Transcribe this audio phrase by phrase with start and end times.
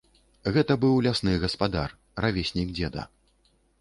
[0.53, 1.89] Гэта быў лясны гаспадар,
[2.25, 3.03] равеснік дзеда.